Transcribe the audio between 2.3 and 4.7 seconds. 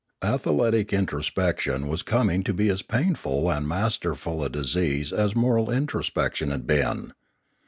to be as painful and masterful a